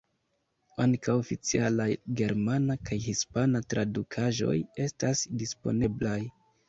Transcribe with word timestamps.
Ankaŭ 0.85 1.13
oficialaj 1.23 1.87
germana 2.21 2.77
kaj 2.89 2.99
hispana 3.05 3.61
tradukaĵoj 3.75 4.59
estas 4.87 5.23
disponeblaj. 5.43 6.19